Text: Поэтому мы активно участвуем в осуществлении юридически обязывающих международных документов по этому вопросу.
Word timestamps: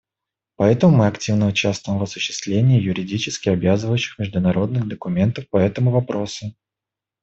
Поэтому 0.55 0.97
мы 0.97 1.05
активно 1.05 1.45
участвуем 1.45 1.99
в 1.99 2.01
осуществлении 2.01 2.81
юридически 2.81 3.49
обязывающих 3.49 4.17
международных 4.17 4.87
документов 4.87 5.47
по 5.47 5.57
этому 5.57 5.91
вопросу. 5.91 6.55